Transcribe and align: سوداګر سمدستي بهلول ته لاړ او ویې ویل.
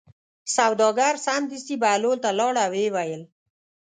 سوداګر 0.55 1.13
سمدستي 1.25 1.75
بهلول 1.81 2.17
ته 2.23 2.29
لاړ 2.39 2.53
او 2.63 2.69
ویې 2.73 2.87
ویل. 2.95 3.23